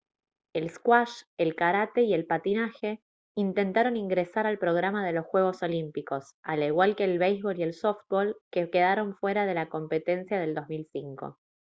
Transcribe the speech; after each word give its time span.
el 0.53 0.71
squash 0.71 1.25
el 1.37 1.53
karate 1.53 2.01
y 2.01 2.15
el 2.15 2.25
patinaje 2.25 3.03
intentaron 3.37 3.95
ingresar 3.97 4.47
al 4.47 4.57
programa 4.57 5.05
de 5.05 5.11
los 5.13 5.27
juegos 5.27 5.61
olímpicos 5.61 6.33
al 6.41 6.63
igual 6.63 6.95
que 6.95 7.03
el 7.03 7.19
béisbol 7.19 7.59
y 7.59 7.61
el 7.61 7.75
softbol 7.75 8.35
que 8.49 8.71
quedaron 8.71 9.15
fuera 9.15 9.47
en 9.47 9.53
la 9.53 9.69
competencia 9.69 10.39
del 10.39 10.55
2005 10.55 11.37